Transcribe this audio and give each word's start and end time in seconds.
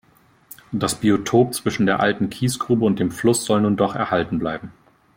Das 0.71 0.95
Biotop 0.95 1.53
zwischen 1.53 1.85
der 1.85 1.99
alten 1.99 2.31
Kiesgrube 2.31 2.85
und 2.85 2.97
dem 2.97 3.11
Fluss 3.11 3.45
soll 3.45 3.61
nun 3.61 3.77
doch 3.77 3.93
erhalten 3.93 4.39
bleiben. 4.39 4.73